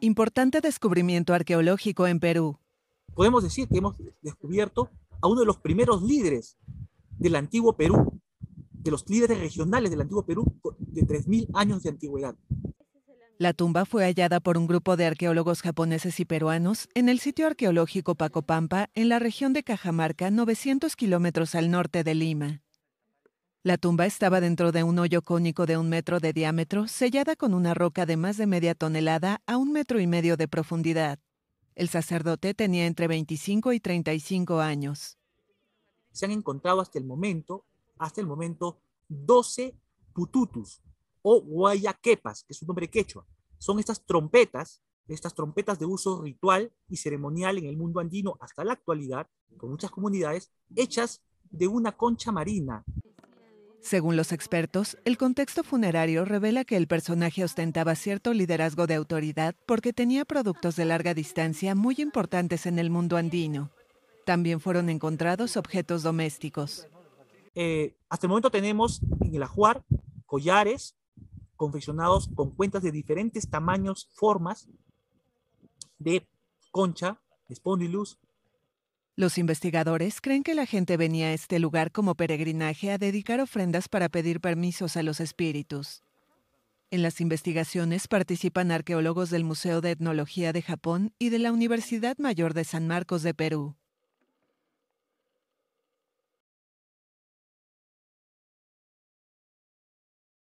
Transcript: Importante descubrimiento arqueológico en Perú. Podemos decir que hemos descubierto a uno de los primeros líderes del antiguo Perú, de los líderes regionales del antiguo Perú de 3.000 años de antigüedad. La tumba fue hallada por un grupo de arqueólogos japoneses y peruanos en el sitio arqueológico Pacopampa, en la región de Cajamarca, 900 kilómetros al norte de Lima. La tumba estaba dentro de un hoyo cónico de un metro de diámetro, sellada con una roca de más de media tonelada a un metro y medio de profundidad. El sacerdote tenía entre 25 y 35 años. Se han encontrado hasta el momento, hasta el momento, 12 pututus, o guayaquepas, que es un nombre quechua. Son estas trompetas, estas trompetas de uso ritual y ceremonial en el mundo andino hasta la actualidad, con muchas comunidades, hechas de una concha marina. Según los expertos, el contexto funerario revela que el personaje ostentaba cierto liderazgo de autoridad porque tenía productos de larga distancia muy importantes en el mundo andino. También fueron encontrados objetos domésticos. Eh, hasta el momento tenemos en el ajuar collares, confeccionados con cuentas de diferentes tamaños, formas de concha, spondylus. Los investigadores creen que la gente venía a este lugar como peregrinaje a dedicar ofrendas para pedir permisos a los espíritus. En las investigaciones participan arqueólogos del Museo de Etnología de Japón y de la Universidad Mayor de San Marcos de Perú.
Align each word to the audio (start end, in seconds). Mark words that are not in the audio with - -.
Importante 0.00 0.60
descubrimiento 0.60 1.34
arqueológico 1.34 2.06
en 2.06 2.20
Perú. 2.20 2.58
Podemos 3.14 3.42
decir 3.42 3.68
que 3.68 3.78
hemos 3.78 3.96
descubierto 4.22 4.90
a 5.20 5.28
uno 5.28 5.40
de 5.40 5.46
los 5.46 5.58
primeros 5.58 6.02
líderes 6.02 6.56
del 7.10 7.36
antiguo 7.36 7.76
Perú, 7.76 8.20
de 8.72 8.90
los 8.90 9.08
líderes 9.08 9.38
regionales 9.38 9.90
del 9.90 10.00
antiguo 10.00 10.24
Perú 10.24 10.44
de 10.78 11.02
3.000 11.02 11.48
años 11.54 11.82
de 11.82 11.90
antigüedad. 11.90 12.36
La 13.38 13.52
tumba 13.52 13.84
fue 13.84 14.04
hallada 14.04 14.40
por 14.40 14.56
un 14.56 14.66
grupo 14.66 14.96
de 14.96 15.06
arqueólogos 15.06 15.60
japoneses 15.60 16.20
y 16.20 16.24
peruanos 16.24 16.88
en 16.94 17.08
el 17.08 17.18
sitio 17.18 17.46
arqueológico 17.46 18.14
Pacopampa, 18.14 18.90
en 18.94 19.08
la 19.08 19.18
región 19.18 19.52
de 19.52 19.64
Cajamarca, 19.64 20.30
900 20.30 20.94
kilómetros 20.94 21.54
al 21.54 21.70
norte 21.70 22.04
de 22.04 22.14
Lima. 22.14 22.63
La 23.66 23.78
tumba 23.78 24.04
estaba 24.04 24.42
dentro 24.42 24.72
de 24.72 24.82
un 24.82 24.98
hoyo 24.98 25.22
cónico 25.22 25.64
de 25.64 25.78
un 25.78 25.88
metro 25.88 26.20
de 26.20 26.34
diámetro, 26.34 26.86
sellada 26.86 27.34
con 27.34 27.54
una 27.54 27.72
roca 27.72 28.04
de 28.04 28.18
más 28.18 28.36
de 28.36 28.46
media 28.46 28.74
tonelada 28.74 29.40
a 29.46 29.56
un 29.56 29.72
metro 29.72 29.98
y 30.00 30.06
medio 30.06 30.36
de 30.36 30.48
profundidad. 30.48 31.18
El 31.74 31.88
sacerdote 31.88 32.52
tenía 32.52 32.84
entre 32.84 33.08
25 33.08 33.72
y 33.72 33.80
35 33.80 34.60
años. 34.60 35.16
Se 36.12 36.26
han 36.26 36.32
encontrado 36.32 36.82
hasta 36.82 36.98
el 36.98 37.06
momento, 37.06 37.64
hasta 37.96 38.20
el 38.20 38.26
momento, 38.26 38.82
12 39.08 39.74
pututus, 40.12 40.82
o 41.22 41.40
guayaquepas, 41.40 42.44
que 42.44 42.52
es 42.52 42.60
un 42.60 42.68
nombre 42.68 42.90
quechua. 42.90 43.24
Son 43.56 43.78
estas 43.78 44.04
trompetas, 44.04 44.82
estas 45.08 45.32
trompetas 45.32 45.78
de 45.78 45.86
uso 45.86 46.20
ritual 46.20 46.70
y 46.90 46.98
ceremonial 46.98 47.56
en 47.56 47.64
el 47.64 47.78
mundo 47.78 48.00
andino 48.00 48.36
hasta 48.40 48.62
la 48.62 48.74
actualidad, 48.74 49.26
con 49.56 49.70
muchas 49.70 49.90
comunidades, 49.90 50.50
hechas 50.76 51.22
de 51.50 51.66
una 51.66 51.96
concha 51.96 52.30
marina. 52.30 52.84
Según 53.84 54.16
los 54.16 54.32
expertos, 54.32 54.96
el 55.04 55.18
contexto 55.18 55.62
funerario 55.62 56.24
revela 56.24 56.64
que 56.64 56.78
el 56.78 56.86
personaje 56.86 57.44
ostentaba 57.44 57.94
cierto 57.96 58.32
liderazgo 58.32 58.86
de 58.86 58.94
autoridad 58.94 59.54
porque 59.66 59.92
tenía 59.92 60.24
productos 60.24 60.74
de 60.76 60.86
larga 60.86 61.12
distancia 61.12 61.74
muy 61.74 61.96
importantes 61.98 62.64
en 62.64 62.78
el 62.78 62.88
mundo 62.88 63.18
andino. 63.18 63.72
También 64.24 64.60
fueron 64.60 64.88
encontrados 64.88 65.58
objetos 65.58 66.02
domésticos. 66.02 66.88
Eh, 67.54 67.94
hasta 68.08 68.26
el 68.26 68.30
momento 68.30 68.50
tenemos 68.50 69.02
en 69.20 69.34
el 69.34 69.42
ajuar 69.42 69.84
collares, 70.24 70.96
confeccionados 71.54 72.30
con 72.34 72.52
cuentas 72.52 72.82
de 72.82 72.90
diferentes 72.90 73.50
tamaños, 73.50 74.08
formas 74.14 74.66
de 75.98 76.26
concha, 76.70 77.20
spondylus. 77.52 78.18
Los 79.16 79.38
investigadores 79.38 80.20
creen 80.20 80.42
que 80.42 80.56
la 80.56 80.66
gente 80.66 80.96
venía 80.96 81.28
a 81.28 81.32
este 81.34 81.60
lugar 81.60 81.92
como 81.92 82.16
peregrinaje 82.16 82.90
a 82.90 82.98
dedicar 82.98 83.40
ofrendas 83.40 83.88
para 83.88 84.08
pedir 84.08 84.40
permisos 84.40 84.96
a 84.96 85.04
los 85.04 85.20
espíritus. 85.20 86.02
En 86.90 87.02
las 87.02 87.20
investigaciones 87.20 88.08
participan 88.08 88.72
arqueólogos 88.72 89.30
del 89.30 89.44
Museo 89.44 89.80
de 89.80 89.92
Etnología 89.92 90.52
de 90.52 90.62
Japón 90.62 91.12
y 91.16 91.28
de 91.28 91.38
la 91.38 91.52
Universidad 91.52 92.18
Mayor 92.18 92.54
de 92.54 92.64
San 92.64 92.88
Marcos 92.88 93.22
de 93.22 93.34
Perú. 93.34 93.76